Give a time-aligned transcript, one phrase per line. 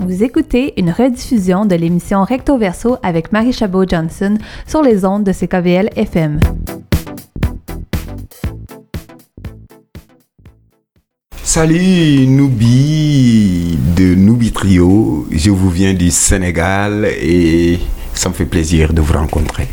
[0.00, 5.32] Vous écoutez une rediffusion de l'émission Recto Verso avec Marie Chabot-Johnson sur les ondes de
[5.32, 6.38] CKVL FM.
[11.42, 17.80] Salut Noubi de Noubi Trio, je vous viens du Sénégal et
[18.18, 19.68] ça me fait plaisir de vous rencontrer.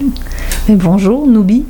[0.69, 1.65] Bonjour, Noubi.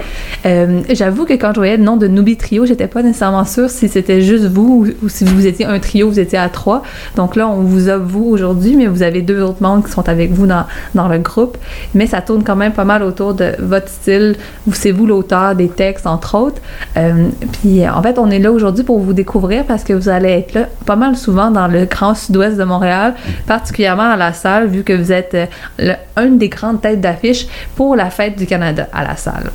[0.46, 3.70] Euh, J'avoue que quand je voyais le nom de Noubi Trio, j'étais pas nécessairement sûre
[3.70, 6.84] si c'était juste vous ou, si vous étiez un trio, vous étiez à trois.
[7.16, 10.08] Donc là, on vous a vous aujourd'hui, mais vous avez deux autres membres qui sont
[10.10, 11.58] avec vous dans, dans le groupe.
[11.94, 14.36] Mais ça tourne quand même pas mal autour de votre style.
[14.74, 16.62] C'est vous l'auteur des textes, entre autres.
[16.98, 17.30] Euh,
[17.62, 20.54] puis en fait, on est là aujourd'hui pour vous découvrir parce que vous allez être
[20.54, 23.16] là pas mal souvent dans le grand sud-ouest de Montréal,
[23.48, 27.96] particulièrement à la salle, vu que vous êtes euh, un des grands tête d'affiche pour
[27.96, 29.52] la fête du Canada à la salle.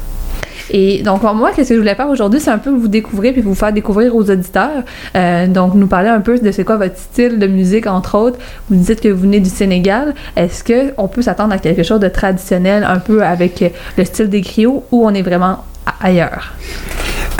[0.72, 3.42] Et donc, moi, qu'est-ce que je voulais faire aujourd'hui, c'est un peu vous découvrir puis
[3.42, 4.84] vous faire découvrir aux auditeurs.
[5.16, 8.38] Euh, donc, nous parler un peu de c'est quoi votre style de musique, entre autres.
[8.68, 10.14] Vous dites que vous venez du Sénégal.
[10.36, 13.64] Est-ce qu'on peut s'attendre à quelque chose de traditionnel, un peu avec
[13.98, 15.64] le style des griots, ou on est vraiment
[16.00, 16.52] ailleurs?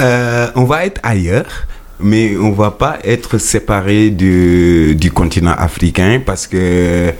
[0.01, 1.67] Euh, on va être ailleurs
[2.03, 7.13] mais on va pas être séparé du, du continent africain parce que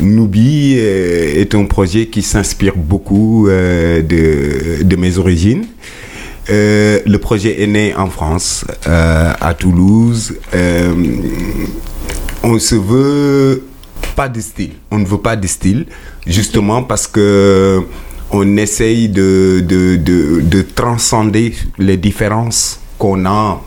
[0.00, 5.66] Nubi est un projet qui s'inspire beaucoup euh, de, de, mes origines.
[6.50, 10.34] Euh, le projet est né en France, euh, à Toulouse.
[12.42, 13.64] on se veut
[14.14, 14.72] pas de style.
[14.90, 15.86] On ne veut pas de style,
[16.26, 17.82] justement parce que
[18.30, 23.60] on essaye de, de, de transcender les différences qu'on a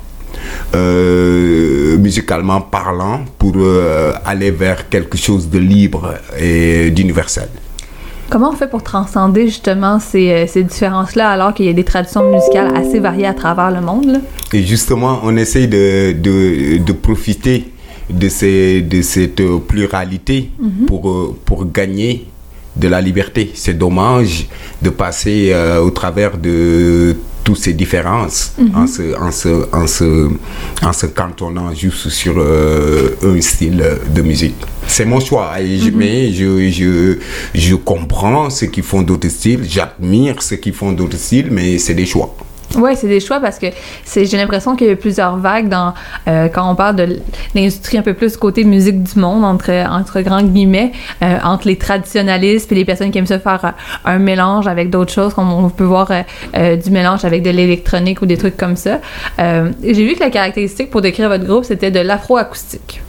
[0.76, 7.50] euh, musicalement parlant pour euh, aller vers quelque chose de libre et d'universel.
[8.30, 12.30] Comment on fait pour transcender justement ces, ces différences-là alors qu'il y a des traditions
[12.32, 14.06] musicales assez variées à travers le monde?
[14.06, 14.20] Là?
[14.54, 17.72] Et justement, on essaye de, de, de profiter
[18.10, 20.86] de, ces, de cette pluralité mm -hmm.
[20.86, 22.28] pour, pour gagner
[22.76, 23.52] de la liberté.
[23.56, 24.48] C'est dommage
[24.82, 28.76] de passer euh, au travers de toutes ces différences mm -hmm.
[28.82, 29.50] en, se, en, se,
[29.82, 30.30] en, se,
[30.90, 33.84] en se cantonnant juste sur euh, un style
[34.16, 34.56] de musique.
[34.88, 35.96] C'est mon choix, et je, mm -hmm.
[36.02, 36.92] mais je, je,
[37.66, 41.96] je comprends ceux qui font d'autres styles, j'admire ceux qui font d'autres styles, mais c'est
[42.02, 42.30] des choix.
[42.78, 43.68] Oui, c'est des choix parce que
[44.16, 45.94] j'ai l'impression qu'il y a plusieurs vagues dans
[46.28, 47.20] euh, quand on parle de
[47.56, 50.92] l'industrie un peu plus côté musique du monde, entre, entre grands guillemets,
[51.24, 53.72] euh, entre les traditionnalistes et les personnes qui aiment se faire euh,
[54.06, 56.12] un mélange avec d'autres choses, comme on peut voir
[56.54, 59.00] du mélange avec de l'électronique ou des trucs comme ça.
[59.38, 63.02] j'ai vu que la caractéristique pour décrire votre groupe, c'était de l'afro-acoustique.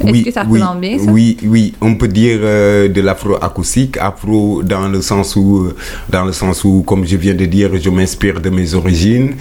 [0.00, 1.10] Est-ce oui, que ça oui, représente bien ça?
[1.10, 5.68] Oui, oui, on peut dire euh, de l'afro-acoustique, afro dans le sens où,
[6.08, 9.34] dans le sens où, comme je viens de dire, je m'inspire de mes origines.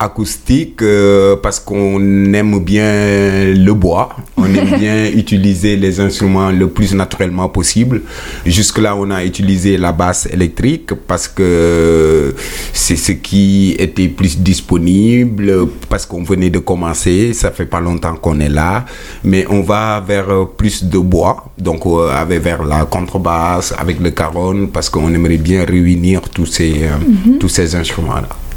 [0.00, 6.68] Acoustique euh, parce qu'on aime bien le bois, on aime bien utiliser les instruments le
[6.68, 8.02] plus naturellement possible.
[8.46, 12.34] Jusque-là, on a utilisé la basse électrique parce que
[12.72, 18.14] c'est ce qui était plus disponible, parce qu'on venait de commencer, ça fait pas longtemps
[18.14, 18.84] qu'on est là,
[19.24, 24.10] mais on va vers plus de bois, donc euh, avec vers la contrebasse, avec le
[24.10, 27.38] caron, parce qu'on aimerait bien réunir tous ces, euh, mm -hmm.
[27.38, 28.47] tous ces instruments-là.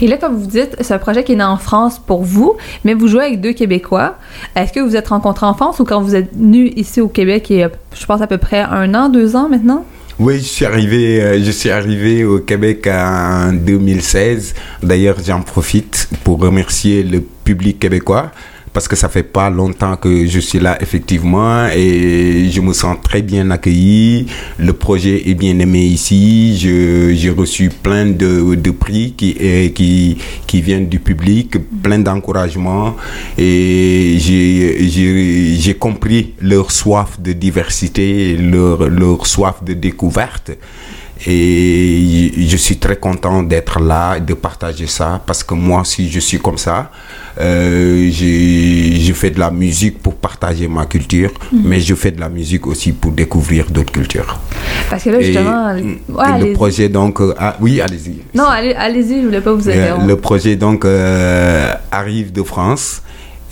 [0.00, 2.56] Et là, comme vous dites, c'est un projet qui est né en France pour vous,
[2.84, 4.16] mais vous jouez avec deux Québécois.
[4.54, 7.50] Est-ce que vous êtes rencontrés en France ou quand vous êtes venu ici au Québec,
[7.50, 9.84] il y a, je pense, à peu près un an, deux ans maintenant?
[10.20, 14.54] Oui, je suis arrivé, euh, je suis arrivé au Québec en 2016.
[14.82, 18.32] D'ailleurs, j'en profite pour remercier le public québécois
[18.72, 22.96] parce que ça fait pas longtemps que je suis là effectivement et je me sens
[23.02, 24.26] très bien accueilli.
[24.58, 26.56] Le projet est bien aimé ici.
[26.58, 29.34] J'ai reçu plein de, de prix qui,
[29.74, 32.96] qui, qui viennent du public, plein d'encouragements
[33.36, 40.52] et j'ai compris leur soif de diversité, leur, leur soif de découverte.
[41.26, 46.08] Et je suis très content d'être là et de partager ça parce que moi aussi
[46.08, 46.90] je suis comme ça.
[47.40, 51.60] Euh, je fais de la musique pour partager ma culture, -hmm.
[51.64, 54.38] mais je fais de la musique aussi pour découvrir d'autres cultures.
[54.90, 55.82] Parce que là, justement, et,
[56.18, 58.16] ouais, le projet, donc, euh, ah, oui, allez-y.
[58.34, 59.92] Non, allez-y, allez je voulais pas vous aider.
[60.06, 63.02] Le projet, donc, euh, arrive de France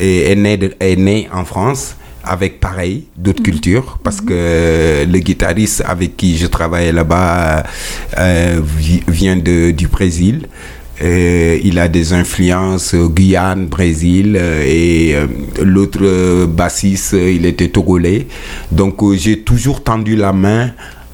[0.00, 1.94] et est né, de, est né en France
[2.26, 3.44] avec pareil d'autres mmh.
[3.44, 4.26] cultures parce mmh.
[4.26, 7.64] que le guitariste avec qui je travaille là-bas
[8.18, 8.60] euh,
[9.08, 10.48] vient de, du Brésil.
[11.02, 15.14] Euh, il a des influences euh, Guyane, Brésil et
[15.62, 18.26] l'autre bassiste, il était togolais.
[18.72, 20.70] Donc j'ai toujours tendu la main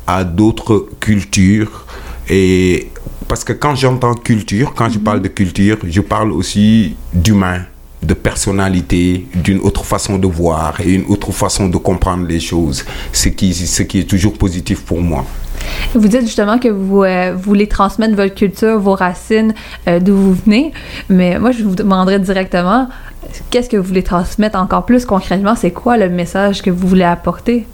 [0.06, 1.87] à d'autres cultures
[2.29, 2.88] et
[3.29, 7.62] parce que quand j'entends culture, quand je parle de culture, je parle aussi d'humain
[8.02, 12.84] de personnalité, d'une autre façon de voir et une autre façon de comprendre les choses,
[13.12, 15.25] ce qui, ce qui est toujours positif pour moi.
[15.94, 19.54] Vous dites justement que vous euh, voulez transmettre votre culture, vos racines,
[19.88, 20.72] euh, d'où vous venez,
[21.08, 22.88] mais moi je vous demanderais directement,
[23.50, 25.54] qu'est-ce que vous voulez transmettre encore plus concrètement?
[25.54, 27.66] C'est quoi le message que vous voulez apporter?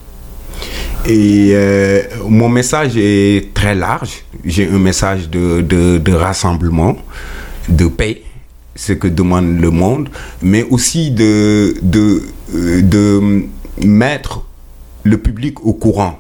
[1.07, 4.25] Et euh, mon message est très large.
[4.45, 6.97] J'ai un message de, de, de, rassemblement,
[7.69, 8.23] de paix,
[8.79, 10.09] ce que demande le monde,
[10.41, 12.23] mais aussi de, de,
[12.83, 13.05] de
[13.85, 14.45] mettre
[15.03, 16.15] le public au courant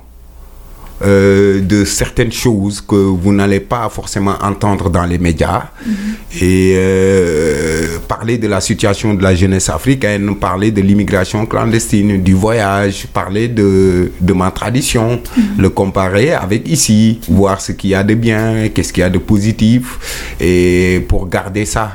[1.05, 6.43] euh, de certaines choses que vous n'allez pas forcément entendre dans les médias -hmm.
[6.43, 12.34] et euh, parler de la situation de la jeunesse africaine, parler de l'immigration clandestine, du
[12.34, 15.62] voyage, parler de, de ma tradition, -hmm.
[15.64, 19.10] le comparer avec ici, voir ce qu'il y a de bien, qu'est-ce qu'il y a
[19.19, 19.82] de positif
[20.40, 21.87] et pour garder ça.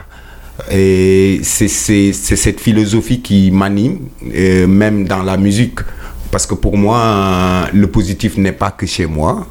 [0.72, 4.00] Et c'est cette philosophie qui m'anime,
[4.36, 5.80] euh, même dans la musique.
[6.32, 9.48] Parce que pour moi, le positif n'est pas que chez moi.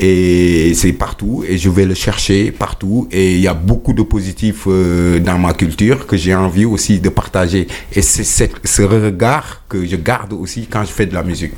[0.00, 1.44] Et c'est partout.
[1.48, 3.08] Et je vais le chercher partout.
[3.10, 7.00] Et il y a beaucoup de positifs euh, dans ma culture que j'ai envie aussi
[7.00, 7.68] de partager.
[7.92, 11.52] Et c'est ce regard que je garde aussi quand je fais de la musique.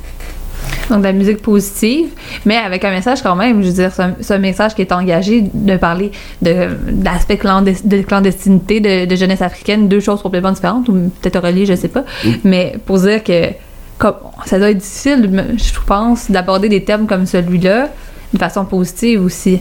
[0.89, 2.09] Donc, de la musique positive,
[2.45, 3.91] mais avec un message quand même, je veux dire,
[4.21, 6.11] c'est un, message qui est engagé de parler
[6.41, 11.39] de, d'aspect clandest, de clandestinité, de, de, jeunesse africaine, deux choses complètement différentes, ou peut-être
[11.39, 12.03] reliées, je sais pas.
[12.43, 13.49] Mais pour dire que
[13.97, 14.15] comme,
[14.45, 17.89] ça doit être difficile, je pense, d'aborder des thèmes comme celui-là
[18.35, 19.59] de façon positive aussi.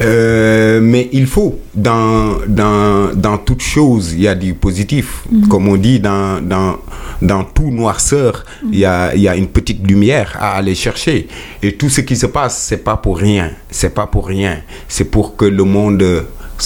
[0.00, 5.06] Euh, mais il faut, dans, dans, dans toute chose, il y a du positif.
[5.30, 5.48] Mm -hmm.
[5.50, 6.70] Comme on dit, dans, dans,
[7.30, 8.32] dans tout noirceur,
[8.62, 8.82] il mm -hmm.
[8.82, 11.18] y, a, y a une petite lumière à aller chercher.
[11.64, 13.48] Et tout ce qui se passe, c'est pas pour rien.
[13.78, 14.54] C'est pas pour rien.
[14.94, 16.04] C'est pour que le monde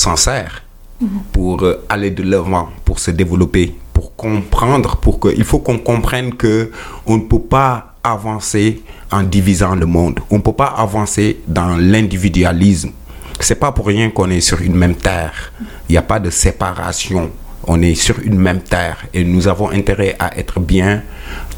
[0.02, 0.54] s'en sert,
[1.00, 1.22] mm -hmm.
[1.34, 1.56] pour
[1.94, 3.66] aller de l'avant, pour se développer,
[3.96, 6.54] pour comprendre, pour que, il faut qu'on comprenne que
[7.10, 10.20] on ne peut pas avancer en divisant le monde.
[10.30, 12.90] On ne peut pas avancer dans l'individualisme.
[13.40, 15.52] C'est pas pour rien qu'on est sur une même terre.
[15.88, 17.30] Il n'y a pas de séparation.
[17.64, 21.02] On est sur une même terre et nous avons intérêt à être bien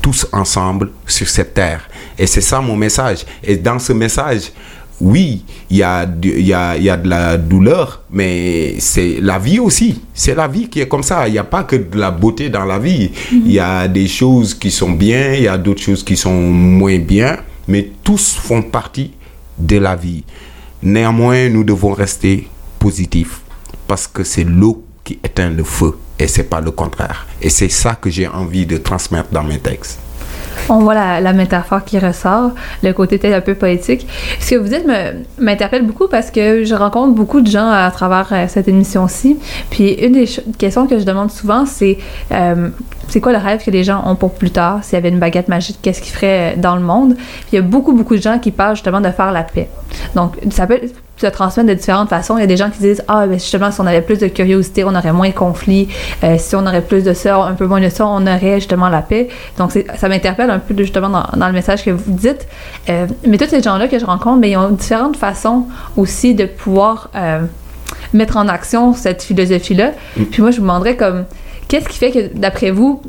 [0.03, 1.89] tous ensemble sur cette terre.
[2.19, 3.25] Et c'est ça mon message.
[3.43, 4.53] Et dans ce message,
[5.01, 9.59] oui, il y a, y, a, y a de la douleur, mais c'est la vie
[9.59, 10.03] aussi.
[10.15, 11.27] C'est la vie qui est comme ça.
[11.27, 13.11] Il n'y a pas que de la beauté dans la vie.
[13.33, 13.51] Il mm -hmm.
[13.51, 16.39] y a des choses qui sont bien, il y a d'autres choses qui sont
[16.81, 19.11] moins bien, mais tous font partie
[19.59, 20.23] de la vie.
[20.83, 22.49] Néanmoins, nous devons rester
[22.79, 23.41] positifs
[23.87, 27.27] parce que c'est l'eau qui éteint le feu et c'est pas le contraire.
[27.41, 29.99] Et c'est ça que j'ai envie de transmettre dans mes textes
[30.71, 32.53] on voit la, métaphore qui ressort,
[32.83, 34.07] le côté peut-être un peu poétique.
[34.39, 34.87] Ce que vous dites
[35.39, 39.39] m'interpelle beaucoup parce que je rencontre beaucoup de gens à travers euh, cette émission-ci.
[39.71, 40.29] Puis une des
[40.59, 41.99] questions que je demande souvent, c'est
[42.33, 42.69] euh,
[43.09, 44.85] c'est quoi le rêve que les gens ont pour plus tard?
[44.85, 47.17] S'il y avait une baguette magique, qu'est-ce qu'ils feraient dans le monde?
[47.17, 49.69] Puis il y a beaucoup, beaucoup de gens qui parlent justement de faire la paix.
[50.15, 50.81] Donc, ça peut
[51.21, 52.37] se transmettre de différentes façons.
[52.39, 54.29] Il y a des gens qui disent Ah, ben justement, si on avait plus de
[54.29, 55.89] curiosité, on aurait moins de conflits.
[56.25, 58.89] Euh, si on aurait plus de ça, un peu moins de ça, on aurait justement
[58.89, 59.29] la paix.
[59.59, 62.47] Donc, ça m'interpelle un peu justement dans, dans, le message que vous dites.
[62.89, 66.47] Euh, mais tous ces gens-là que je rencontre, ben, ils ont différentes façons aussi de
[66.47, 67.41] pouvoir euh,
[68.13, 69.93] mettre en action cette philosophie-là.
[70.17, 70.25] Mm.
[70.25, 71.25] Puis moi, je vous demanderais comme
[71.69, 73.03] qu'est-ce qui fait que, d'après vous,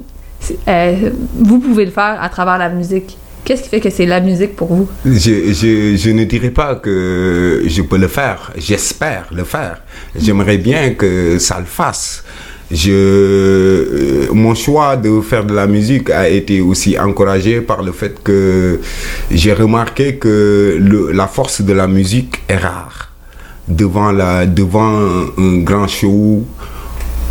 [1.36, 3.18] vous pouvez le faire à travers la musique?
[3.44, 4.88] Qu'est-ce qui fait que c'est la musique pour vous?
[5.04, 8.52] Je, je, ne dirais pas que je peux le faire.
[8.56, 9.82] J'espère le faire.
[10.16, 12.24] J'aimerais bien que ça le fasse.
[12.72, 18.22] Je, mon choix de faire de la musique a été aussi encouragé par le fait
[18.24, 18.80] que
[19.30, 20.80] j'ai remarqué que
[21.12, 23.10] la force de la musique est rare.
[23.68, 25.00] Devant, la, devant
[25.38, 26.46] un grand show,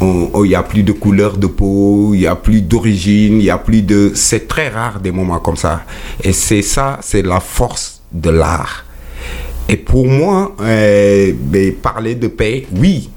[0.00, 3.50] il n'y a plus de couleur de peau, il n'y a plus d'origine, il n'y
[3.50, 4.12] a plus de...
[4.14, 5.82] C'est très rare des moments comme ça.
[6.22, 8.84] Et c'est ça, c'est la force de l'art.
[9.68, 13.10] Et pour moi, euh, ben, parler de paix, oui,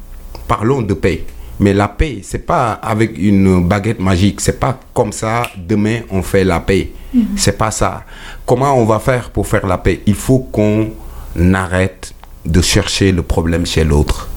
[0.48, 1.24] parlons de paix.
[1.60, 4.42] Mais la paix, c'est pas avec une baguette magique.
[4.42, 6.92] C'est pas comme ça, demain, on fait la paix.
[7.14, 7.26] Mm -hmm.
[7.38, 8.04] C'est pas ça.
[8.46, 10.02] Comment on va faire pour faire la paix?
[10.06, 10.92] Il faut qu'on
[11.54, 12.14] arrête
[12.46, 14.28] de chercher le problème chez l'autre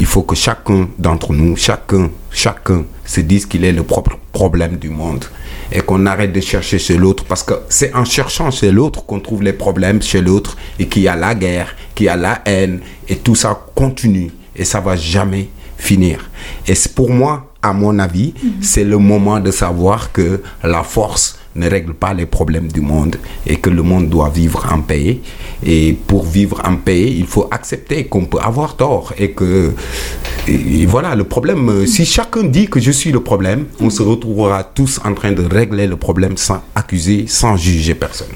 [0.00, 4.76] il faut que chacun d'entre nous, chacun, chacun se dise qu'il est le propre problème
[4.78, 5.26] du monde
[5.70, 9.20] et qu'on arrête de chercher chez l'autre parce que c'est en cherchant chez l'autre qu'on
[9.20, 12.40] trouve les problèmes chez l'autre et qu'il y a la guerre, qu'il y a la
[12.46, 16.30] haine et tout ça continue et ça va jamais finir.
[16.66, 18.62] Et pour moi, à mon avis, mm -hmm.
[18.62, 23.16] c'est le moment de savoir que la force ne règle pas les problèmes du monde
[23.46, 25.20] et que le monde doit vivre en paix.
[25.64, 29.72] Et pour vivre en paix, il faut accepter qu'on peut avoir tort et que
[30.48, 31.86] et voilà le problème.
[31.86, 35.42] Si chacun dit que je suis le problème, on se retrouvera tous en train de
[35.42, 38.28] régler le problème sans accuser, sans juger personne.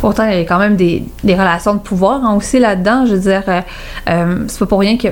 [0.00, 3.06] Pourtant, il y a quand même des, relations de pouvoir hein, aussi là-dedans.
[3.06, 3.60] Je veux dire, euh,
[4.08, 5.08] euh, c'est pas pour rien que.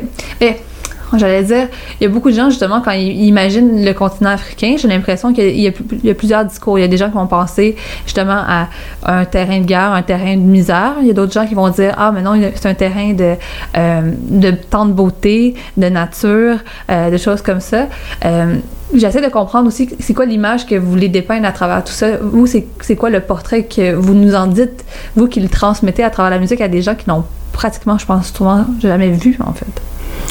[1.18, 1.68] J'allais dire,
[2.00, 5.32] il y a beaucoup de gens, justement, quand ils imaginent le continent africain, j'ai l'impression
[5.32, 6.78] qu'il y a- plusieurs discours.
[6.78, 8.68] Il y a des gens qui vont penser, justement, à
[9.04, 10.94] un terrain de guerre, un terrain de misère.
[11.00, 13.34] Il y a d'autres gens qui vont dire, ah, mais non, c'est un terrain de,
[13.76, 16.58] euh, de temps de beauté, de nature,
[16.90, 17.86] euh, de choses comme ça.
[18.24, 18.56] Euh,
[18.94, 22.18] J'essaie de comprendre aussi c'est quoi l'image que vous voulez dépeindre à travers tout ça.
[22.20, 24.84] Vous, c'est c'est quoi le portrait que vous nous en dites,
[25.16, 28.04] vous qui le transmettez à travers la musique à des gens qui n'ont pratiquement, je
[28.04, 29.64] pense, souvent jamais vu, en fait?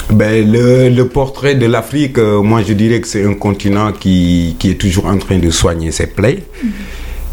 [0.10, 4.55] Ben, le, le portrait de l'Afrique, euh, moi je dirais que c'est un continent qui,
[4.60, 6.43] qui est toujours en train de soigner ses plaies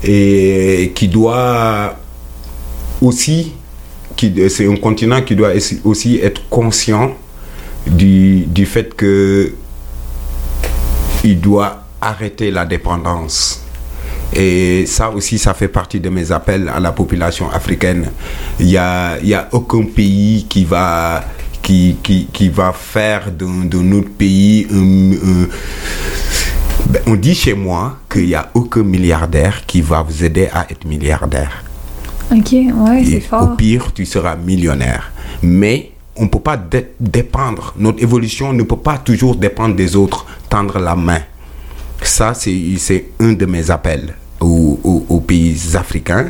[0.04, 1.96] et qui doit
[3.02, 3.52] aussi,
[4.16, 5.50] qui, c'est un continent qui doit
[5.84, 7.16] aussi- être conscient
[7.86, 9.52] du, du fait que
[11.24, 13.62] il doit arrêter la dépendance.
[14.36, 18.12] Et ça aussi, ça fait partie de mes appels à la population africaine.
[18.60, 21.24] Il n'y a, y a aucun pays qui va,
[21.68, 25.48] qui, qui, qui va faire de, de notre pays un- un-
[26.88, 30.66] Ben, on dit chez moi qu'il n'y a aucun milliardaire qui va vous aider à
[30.70, 31.62] être milliardaire.
[32.32, 33.56] Ok, ouais, c'est au fort.
[33.56, 35.12] pire, tu seras millionnaire.
[35.42, 37.75] Mais on ne peut pas dé- dépendre.
[37.78, 40.25] Notre évolution ne peut pas toujours dépendre des autres.
[40.48, 41.20] Tendre la main.
[42.02, 46.28] Ça, c'est c'est un de mes appels aux, aux- aux pays africains.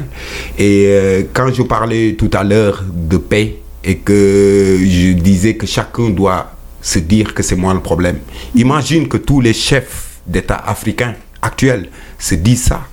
[0.59, 5.66] Et euh, quand je parlais tout à l'heure de paix et que je disais que
[5.66, 8.18] chacun doit se dire que c'est moi le problème,
[8.54, 12.87] imagine que tous les chefs d'État africains actuels se disent ça.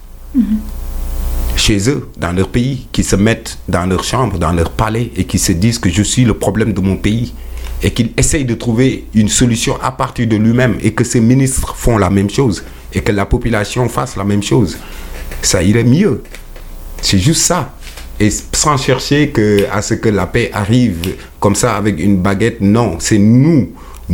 [1.55, 5.23] Chez eux, dans leur pays, qui se mettent dans leur chambre, dans leur palais et
[5.23, 7.33] qui se disent que je suis le problème de mon pays.
[7.81, 11.75] Et qu'ils essayent de trouver une solution à partir de lui-même et que ces ministres
[11.75, 12.63] font la même chose
[12.93, 14.77] et que la population fasse la même chose,
[15.41, 16.23] ça irait mieux.
[17.01, 17.73] C'est juste ça.
[18.19, 22.61] Et sans chercher que, à ce que la paix arrive comme ça avec une baguette,
[22.61, 23.69] non, c'est nous,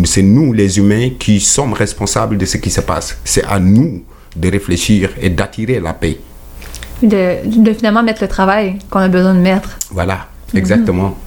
[0.05, 3.17] c'est nous les humains qui sommes responsables de ce qui se passe.
[3.23, 4.03] C'est à nous
[4.35, 6.17] de réfléchir et d'attirer la paix.
[7.03, 9.77] De, de finalement mettre le travail qu'on a besoin de mettre.
[9.91, 11.17] Voilà, exactement.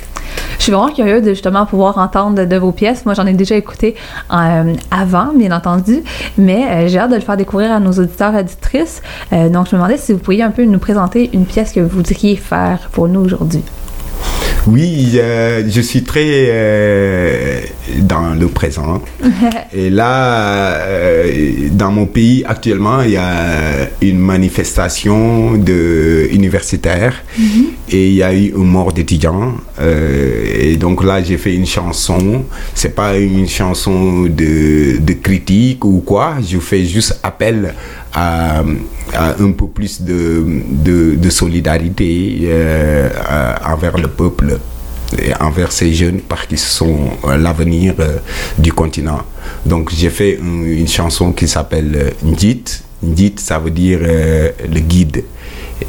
[0.64, 3.04] Je suis vraiment curieuse de justement pouvoir entendre de, vos pièces.
[3.04, 3.96] Moi, j'en ai déjà écouté
[4.32, 6.02] euh, avant, bien entendu,
[6.38, 9.02] mais euh, j'ai hâte de le faire découvrir à nos auditeurs et auditrices.
[9.34, 11.80] Euh, donc, je me demandais si vous pourriez un peu nous présenter une pièce que
[11.80, 13.62] vous voudriez faire pour nous aujourd'hui.
[14.66, 17.60] Oui, euh, je suis très euh,
[17.98, 19.02] dans le présent.
[19.74, 27.22] Et là, euh, dans mon pays actuellement, il y a une manifestation de universitaires
[27.90, 29.54] et il y a eu une mort d'étudiants.
[29.80, 32.44] Et donc là, j'ai fait une chanson.
[32.74, 36.36] C'est pas une chanson de, de critique ou quoi.
[36.46, 37.74] Je fais juste appel
[38.14, 38.62] à,
[39.16, 40.44] un peu plus de,
[41.16, 43.08] de, solidarité euh,
[43.66, 44.58] envers le peuple
[45.18, 48.18] et envers ces jeunes parce qu'ils sont euh, l'avenir euh,
[48.58, 49.20] du continent.
[49.66, 52.64] Donc j'ai fait une, chanson qui s'appelle Ndjit.
[53.02, 55.24] Ndjit, ça veut dire le guide.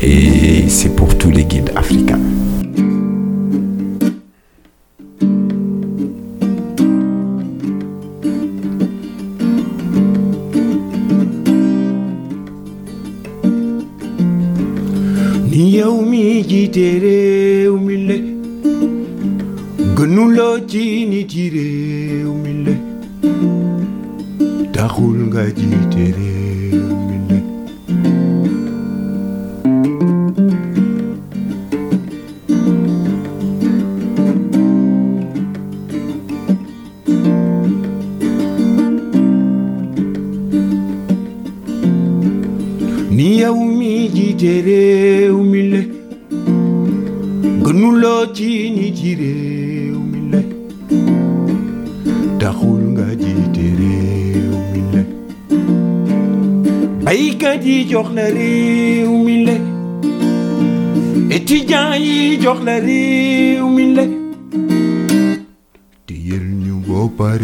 [0.01, 2.19] Et c'est pour tous les guides africains.
[16.75, 18.17] Jiite réew mi le
[19.95, 22.73] gënuloo ci nit yi réew mi le
[24.73, 27.39] taxul nga jiite réew mi le
[43.15, 45.94] ni yow mi jiite réew mi le
[47.85, 50.41] gënuloo ci réew mi le
[52.39, 55.01] taxul nga jiite réew mi le
[57.05, 59.55] baykat yi jox la réew mi le
[61.35, 64.05] étudiant yi jox la réew mi le
[66.07, 67.37] te ñu boppa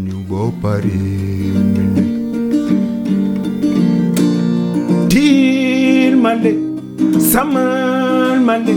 [0.00, 2.04] te yel ñu boppa réew mi le
[5.08, 6.52] tiil ma le
[7.30, 8.74] sàmmal ma le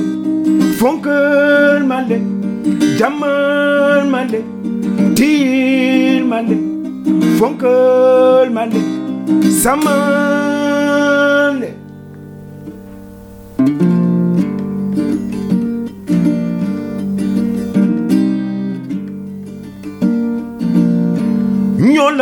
[0.79, 2.17] fonkal male
[2.99, 4.39] jamal male
[5.17, 6.57] til male
[7.39, 8.81] fonkal male
[9.61, 10.52] samale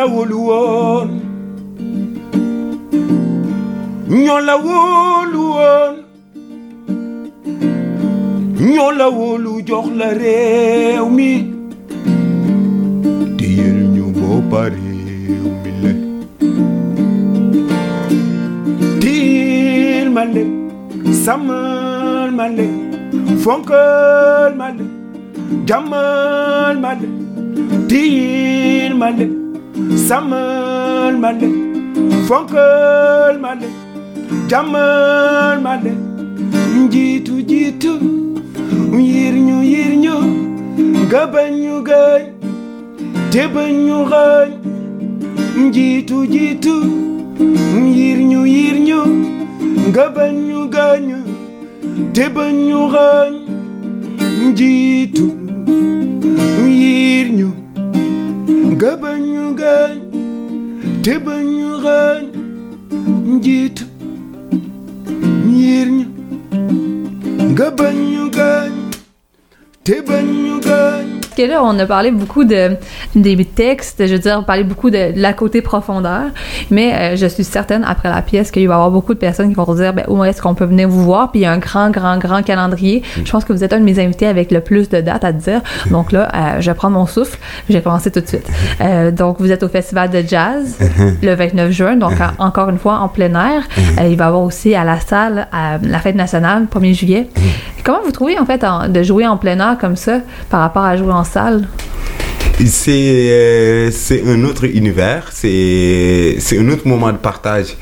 [0.01, 1.09] la wóolu woon
[4.23, 5.93] ñoo la wóolu woon
[8.73, 11.29] ñoo la wóolu jox la réew mi.
[13.37, 15.91] Téyel ñu boppa réew mi la
[19.01, 20.43] tiil ma le
[21.23, 22.67] sàmmal ma le
[23.43, 24.85] fonkal ma le
[25.67, 27.07] jàmmal ma le.
[27.89, 29.40] Tiil ma le
[29.95, 31.49] sàmmal ma le
[32.27, 33.67] fonkal ma le
[34.49, 35.91] jàmmal ma le
[36.83, 37.93] njiitu jiitu
[39.09, 40.15] yir ñu yir ñu
[41.07, 42.23] nga bañ ñu gaañ
[43.33, 44.51] te bañ ñu xaañ
[45.65, 46.21] njiitu
[58.73, 59.97] nga bañ ñu gaañ
[61.03, 62.23] te bañ ñu xaañ
[63.33, 63.83] njiitu
[65.59, 66.05] yir ñu
[67.51, 68.73] nga bañ ñu gaañ
[69.85, 70.90] te bañ ñu gaañ
[71.45, 72.71] que là, on a parlé beaucoup de,
[73.15, 76.23] des textes, je veux dire, on parlait beaucoup de, la côté profondeur,
[76.69, 79.49] mais euh, je suis certaine, après la pièce, qu'il va y avoir beaucoup de personnes
[79.49, 81.45] qui vont se dire, ben, où est-ce qu'on peut venir vous voir, puis il y
[81.45, 83.03] a un grand, grand, grand calendrier.
[83.23, 85.31] Je pense que vous êtes un de mes invités avec le plus de dates à
[85.31, 85.61] dire.
[85.89, 87.37] Donc là, euh, je prends mon souffle,
[87.69, 88.47] je vais commencer tout de suite.
[88.81, 90.77] Euh, donc, vous êtes au Festival de Jazz,
[91.21, 93.63] le 29 juin, donc en- encore une fois, en plein air.
[93.77, 97.27] Il va y avoir aussi à la salle, à la fête nationale, 1er juillet.
[97.83, 100.19] Comment vous trouvez, en fait, en- de jouer en plein air comme ça,
[100.49, 101.67] par rapport à jouer en salle?
[102.65, 102.91] C'est
[103.31, 107.75] euh, c'est un autre univers, c'est c'est un autre moment de partage.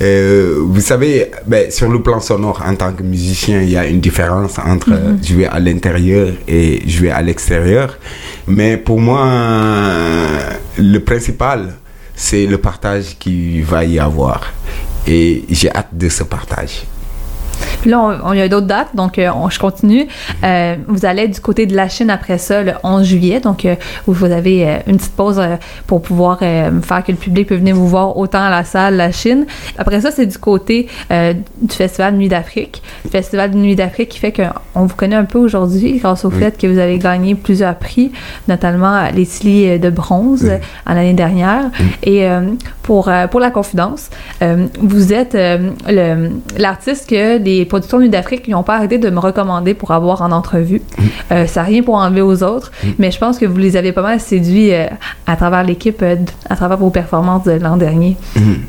[0.00, 3.86] Euh, vous savez, ben, sur le plan sonore, en tant que musicien, il y a
[3.86, 7.98] une différence entre euh, jouer à l'intérieur et jouer à l'extérieur.
[8.48, 9.28] Mais pour moi,
[10.78, 11.74] le principal,
[12.16, 14.52] c'est le partage qui va y avoir.
[15.06, 16.84] Et j'ai hâte de ce partage.
[17.82, 20.06] Puis là, on, on y a d'autres dates, donc euh, on- je continue.
[20.44, 23.74] Euh, vous allez du côté de la Chine après ça, le 11 juillet, donc euh,
[24.06, 25.40] où vous avez une petite pause
[25.86, 29.12] pour pouvoir faire que le public peut venir vous voir autant à la salle, la
[29.12, 29.44] Chine.
[29.76, 32.82] Après ça, c'est du côté euh, du Festival Nuit d'Afrique.
[33.04, 36.28] Le Festival de Nuit d'Afrique qui fait qu'on vous connaît un peu aujourd'hui grâce au
[36.30, 36.38] Oui.
[36.38, 38.12] fait que vous avez gagné plusieurs prix,
[38.48, 40.56] notamment les Silly de bronze Oui.
[40.86, 41.64] en l'année dernière.
[42.04, 42.42] Et euh,
[42.82, 44.08] pour, euh, pour la confidence,
[44.42, 49.72] euh, vous êtes euh, l'artiste que les producteurs d'Afrique n'ont pas arrêté de me recommander
[49.72, 50.82] pour avoir en entrevue.
[51.30, 53.92] Euh, ça n'a rien pour enlever aux autres, mais je pense que vous les avez
[53.92, 54.86] pas mal séduits euh,
[55.26, 56.16] à travers l'équipe, euh,
[56.50, 58.16] à travers vos performances de l'an dernier.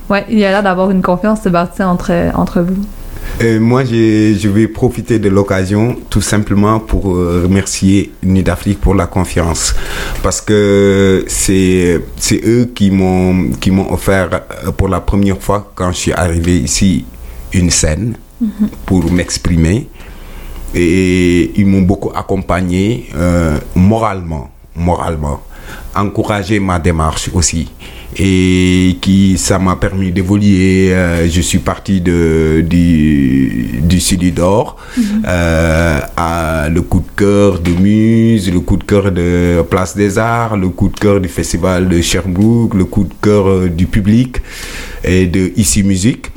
[0.09, 2.81] Ouais, il y a l'air d'avoir une confiance de bâtie entre, entre vous.
[3.41, 8.95] Euh, moi, je vais profiter de l'occasion tout simplement pour euh, remercier Nuit d'Afrique pour
[8.95, 9.75] la confiance.
[10.21, 12.01] Parce que c'est
[12.45, 14.29] eux qui m'ont qui m'ont offert
[14.65, 17.05] euh, pour la première fois quand je suis arrivé ici
[17.53, 18.15] une scène
[18.85, 19.87] pour m'exprimer.
[20.75, 25.39] Et ils m'ont beaucoup accompagné euh, moralement, moralement,
[25.95, 27.71] encouragé ma démarche aussi.
[28.15, 30.93] Et qui, ça m'a permis d'évoluer.
[30.93, 34.77] Euh, je suis parti du, du Sud d'Or
[35.25, 40.17] euh, à le coup de cœur de Muse, le coup de cœur de Place des
[40.17, 44.37] Arts, le coup de cœur du Festival de Sherbrooke, le coup de cœur du public
[45.03, 46.31] et de Ici Musique.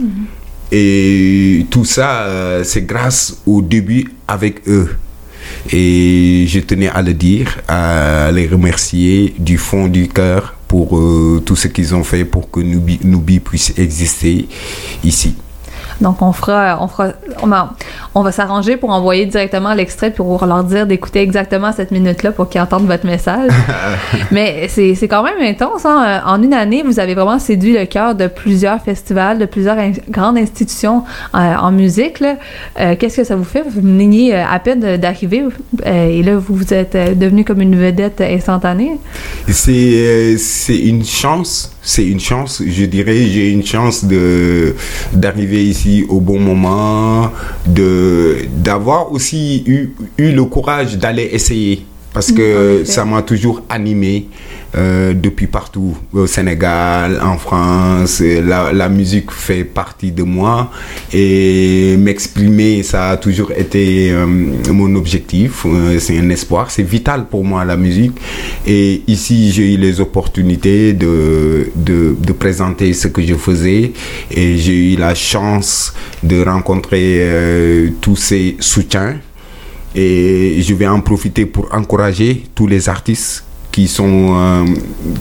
[0.73, 4.97] Et tout ça, euh, c'est grâce au début avec eux.
[5.73, 11.41] Et je tenais à le dire, à les remercier du fond du cœur pour euh,
[11.45, 14.49] tout ce qu'ils ont fait pour que Nubi, Nubi puisse exister
[15.05, 15.37] ici.
[16.01, 17.09] Donc, on fera, on fera,
[17.43, 17.73] on, va-
[18.15, 22.49] on va s'arranger pour envoyer directement l'extrait pour leur dire d'écouter exactement cette minute-là pour
[22.49, 23.51] qu'ils entendent votre message.
[24.31, 25.85] Mais c'est quand même intense.
[25.85, 26.23] Hein?
[26.27, 29.93] En une année, vous avez vraiment séduit le cœur de plusieurs festivals, de plusieurs in-
[30.11, 31.03] grandes institutions
[31.35, 32.23] euh, en musique.
[32.23, 33.63] Euh, Qu'est-ce que ça vous fait?
[33.63, 35.45] Vous venez euh, à peine d'arriver
[35.87, 38.93] euh, et là, vous vous êtes euh, devenu comme une vedette instantanée?
[39.49, 44.75] C'est euh, c'est une chance, c'est une chance, je dirais, j'ai une chance de
[45.13, 47.31] d'arriver ici au bon moment,
[47.67, 51.85] de d'avoir aussi eu, eu le courage d'aller essayer.
[52.13, 54.27] parce Mm, que ça m'a toujours animé
[54.77, 58.21] euh, depuis partout, au Sénégal, en France.
[58.21, 60.71] Et La, musique fait partie de moi
[61.13, 65.65] et m'exprimer, ça a toujours été euh, mon objectif.
[65.67, 68.13] Euh, c'est un espoir, c'est vital pour moi la musique.
[68.67, 73.93] Et ici, j'ai eu les opportunités de, de, présenter ce que je faisais
[74.31, 79.17] et j'ai eu la chance de rencontrer euh, tous ces soutiens
[79.95, 83.45] et je vais en profiter pour encourager tous les artistes
[83.77, 84.65] qui sont, euh,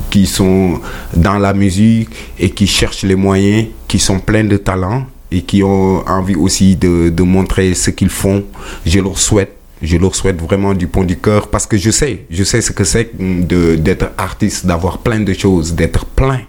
[0.10, 0.80] qui sont
[1.13, 2.08] dans la musique
[2.39, 6.78] et qui cherchent les moyens, qui sont pleins de talent et qui ont envie aussi
[6.78, 8.46] de, de montrer ce qu'ils font.
[8.86, 9.52] Je leur souhaite.
[9.82, 12.72] Je leur souhaite vraiment du pont du cœur parce que je sais, je sais ce
[12.72, 16.39] que c'est d'être artiste, d'avoir plein de choses, d'être plein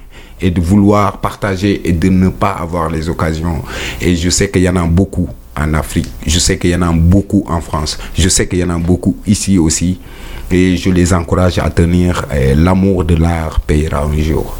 [0.41, 3.65] et de vouloir partager et de ne pas avoir les occasions.
[4.01, 6.83] Et je sais qu'il y en a beaucoup en Afrique, je sais qu'il y en
[6.83, 9.99] a beaucoup en France, je sais qu'il y en a beaucoup ici aussi.
[10.51, 14.57] Et je les encourage à tenir euh, l'amour de l'art payera un jour.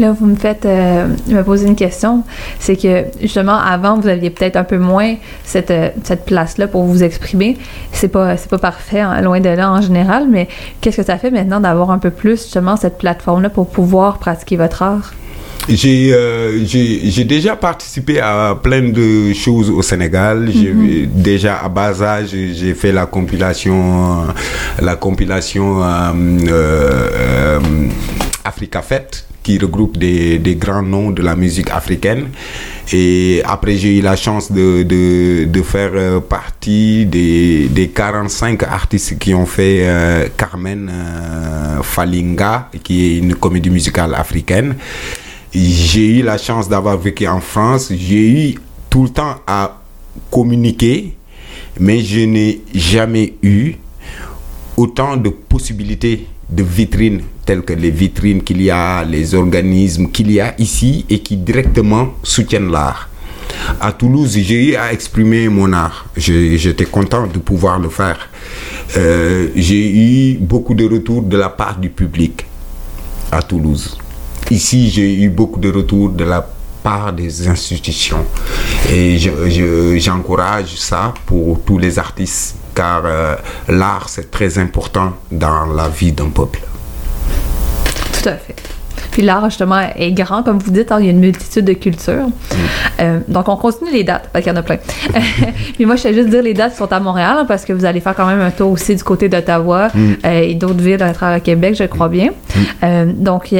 [0.00, 2.24] Là, vous me faites euh, me poser une question.
[2.58, 6.82] C'est que justement, avant, vous aviez peut-être un peu moins cette, euh, cette place-là pour
[6.82, 7.56] vous exprimer.
[7.92, 10.48] C'est pas, pas parfait, hein, loin de là en général, mais
[10.80, 14.56] qu'est-ce que ça fait maintenant d'avoir un peu plus justement cette plateforme-là pour pouvoir pratiquer
[14.56, 15.14] votre art?
[15.68, 16.60] J'ai euh,
[17.24, 20.50] déjà participé à plein de choses au Sénégal.
[20.52, 24.26] J'ai déjà à bas âge, j'ai fait la compilation,
[24.80, 25.86] la compilation euh,
[26.48, 27.60] euh, euh,
[28.44, 32.28] Africa Fête qui regroupe des, des grands noms de la musique africaine.
[32.92, 38.62] Et après, j'ai eu la chance de, de, de faire euh, partie des, des 45
[38.62, 44.76] artistes qui ont fait euh, Carmen euh, Falinga, qui est une comédie musicale africaine.
[45.54, 47.92] J'ai eu la chance d'avoir vécu en France.
[47.96, 48.54] J'ai eu
[48.90, 49.80] tout le temps à
[50.30, 51.16] communiquer,
[51.78, 53.74] mais je n'ai jamais eu
[54.76, 60.30] autant de possibilités de vitrines telles que les vitrines qu'il y a, les organismes qu'il
[60.32, 63.08] y a ici et qui directement soutiennent l'art.
[63.80, 66.06] À Toulouse, j'ai eu à exprimer mon art.
[66.16, 68.28] J'étais content de pouvoir le faire.
[68.96, 72.44] Euh, j'ai eu beaucoup de retours de la part du public
[73.30, 73.96] à Toulouse.
[74.50, 76.46] Ici, j'ai eu beaucoup de retours de la
[76.82, 78.24] part des institutions.
[78.90, 83.36] Et je- je- j'encourage ça pour tous les artistes, car euh,
[83.68, 86.60] l'art, c'est très important dans la vie d'un peuple.
[88.12, 88.54] Tout à fait.
[89.14, 91.72] Puis l'art, justement, est grand, comme vous dites, hein, il y a une multitude de
[91.72, 92.26] cultures.
[93.00, 94.78] Euh, donc, on continue les dates, parce qu'il y en a plein.
[95.74, 97.72] Puis moi, je vais juste dire les dates qui sont à Montréal, hein, parce que
[97.72, 101.00] vous allez faire quand même un tour aussi du côté d'Ottawa euh, et d'autres villes
[101.00, 102.30] à travers le Québec, je crois bien.
[102.82, 103.54] Euh, donc,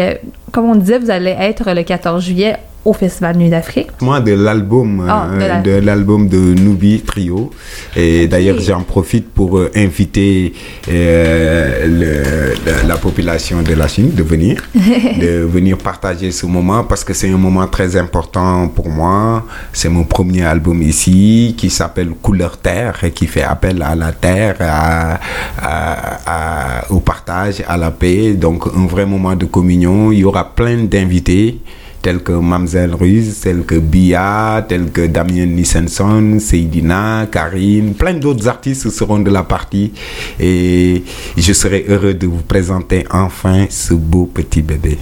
[0.50, 3.88] comme on disait, vous allez être le 14 juillet au Festival Nuit d'Afrique.
[4.00, 7.50] Moi, de l'album Ah, de euh, de l'album de Nubi Trio.
[7.96, 10.52] Et d'ailleurs, j'en profite pour euh, inviter
[10.88, 16.84] euh, le- la, la population de la Chine de venir, de venir partager ce moment
[16.84, 19.44] parce que c'est un moment très important pour moi.
[19.72, 24.12] C'est mon premier album ici qui s'appelle Couleur Terre et qui fait appel à la
[24.12, 25.18] terre, à,
[25.58, 28.34] à- à- au partage, à la paix.
[28.34, 30.12] Donc, un vrai moment de communion.
[30.12, 31.58] Il y aura plein d'invités
[32.04, 38.46] tels que Mamselle Ruiz, tels que Bia, tels que Damien Nissenson, Seydina, Karine, plein d'autres
[38.46, 39.90] artistes seront de la partie
[40.38, 41.02] et
[41.34, 44.98] je serai heureux de vous présenter enfin ce beau petit bébé.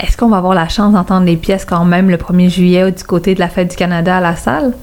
[0.00, 3.04] Est-ce qu'on va avoir la chance d'entendre les pièces quand même le 1er juillet du
[3.04, 4.74] côté de la Fête du Canada à la salle?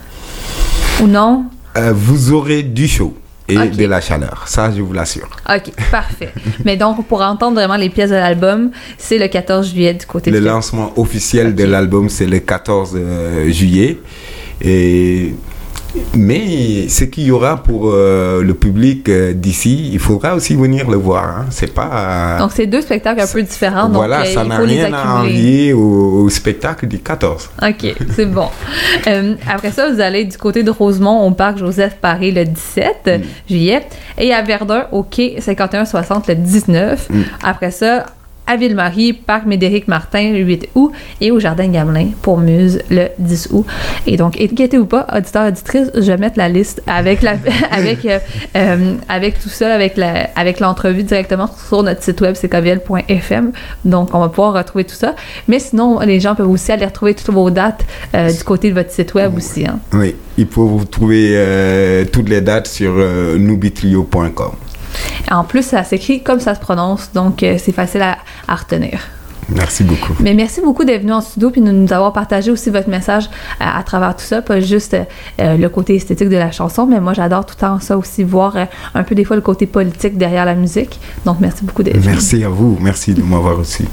[1.04, 1.48] Ou non?
[1.76, 3.14] Euh, vous aurez du chaud
[3.48, 5.30] et de la chaleur, ça je vous l'assure.
[5.50, 6.34] OK, parfait.
[6.66, 10.32] Mais donc, pour entendre vraiment les pièces de l'album, c'est le 14 juillet du côté
[10.32, 14.00] Le de lancement officiel de l'album c'est le 14 euh, juillet
[14.62, 15.34] et
[16.16, 20.90] mais ce qu'il y aura pour euh, le public euh, d'ici, il faudra aussi venir
[20.90, 21.24] le voir.
[21.26, 21.46] hein.
[21.50, 23.88] C'est pas Donc, c'est deux spectacles un peu différents.
[23.88, 27.50] Donc, voilà, euh, ça n'a rien à envier au, au spectacle du 14.
[27.62, 28.48] OK, c'est bon.
[29.08, 33.22] Euh, après ça, vous allez du côté de Rosemont au parc Joseph-Paré le 17 Mm.
[33.50, 33.84] juillet
[34.18, 37.10] et à Verdun au quai 5160 le 19.
[37.10, 37.22] Mm.
[37.44, 38.06] Après ça,
[38.48, 43.08] à Ville-Marie, parc Médéric Martin le 8 août et au Jardin Gamelin pour Muse le
[43.20, 43.66] 10 août.
[44.06, 47.34] Et donc, inquiétez-vous pas, auditeurs, auditrices, je vais mettre la liste avec, la,
[47.72, 48.20] avec, euh,
[48.56, 53.52] euh, avec tout ça, avec, la, avec l'entrevue directement sur notre site web ccoviel.fm.
[53.86, 55.16] Donc, on va pouvoir retrouver tout ça.
[55.48, 58.76] Mais sinon, les gens peuvent aussi aller retrouver toutes vos dates euh, du côté de
[58.76, 59.66] votre site web aussi.
[59.66, 59.80] hein.
[59.94, 62.94] Oui, il faut vous trouver toutes les dates sur
[63.38, 64.52] nubitrio.com.
[65.32, 69.00] En plus, ça s'écrit comme ça se prononce, donc euh, c'est facile à, à retenir.
[69.50, 70.14] Merci beaucoup.
[70.20, 73.30] Mais merci beaucoup d'être venu en studio puis de nous avoir partagé aussi votre message
[73.60, 74.96] à, à travers tout ça, pas juste
[75.40, 78.24] euh, le côté esthétique de la chanson, mais moi j'adore tout le temps ça aussi,
[78.24, 81.00] voir euh, un peu des fois le côté politique derrière la musique.
[81.26, 82.08] Donc merci beaucoup d'être venu.
[82.14, 82.78] Merci à vous.
[82.82, 83.86] Merci de m'avoir reçu.